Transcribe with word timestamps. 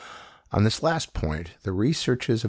On 0.51 0.63
this 0.63 0.81
last 0.81 1.13
point 1.13 1.51
the 1.61 1.71
researches 1.71 2.39
of 2.39 2.39
M. 2.39 2.39